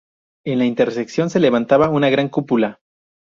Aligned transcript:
En 0.47 0.57
la 0.57 0.65
intersección 0.65 1.29
se 1.29 1.39
levanta 1.39 1.77
una 1.87 2.09
gran 2.09 2.27
cúpula. 2.27 2.81